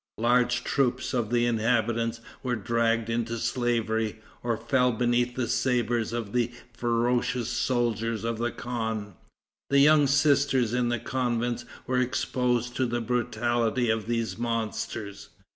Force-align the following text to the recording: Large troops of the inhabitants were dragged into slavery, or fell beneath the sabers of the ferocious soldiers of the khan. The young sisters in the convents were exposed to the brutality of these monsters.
Large 0.17 0.63
troops 0.63 1.13
of 1.13 1.29
the 1.29 1.45
inhabitants 1.45 2.21
were 2.41 2.55
dragged 2.55 3.07
into 3.07 3.37
slavery, 3.37 4.19
or 4.41 4.57
fell 4.57 4.91
beneath 4.91 5.35
the 5.35 5.47
sabers 5.47 6.11
of 6.11 6.33
the 6.33 6.51
ferocious 6.75 7.49
soldiers 7.49 8.23
of 8.23 8.39
the 8.39 8.49
khan. 8.49 9.13
The 9.69 9.77
young 9.77 10.07
sisters 10.07 10.73
in 10.73 10.89
the 10.89 10.97
convents 10.97 11.65
were 11.85 11.99
exposed 11.99 12.75
to 12.77 12.87
the 12.87 12.99
brutality 12.99 13.91
of 13.91 14.07
these 14.07 14.39
monsters. 14.39 15.29